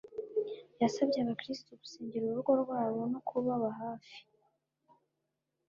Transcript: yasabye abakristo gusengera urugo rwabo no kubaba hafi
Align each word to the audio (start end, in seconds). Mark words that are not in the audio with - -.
yasabye 0.81 1.17
abakristo 1.21 1.69
gusengera 1.81 2.23
urugo 2.27 2.51
rwabo 2.61 2.99
no 3.11 3.19
kubaba 3.27 3.69
hafi 3.79 4.17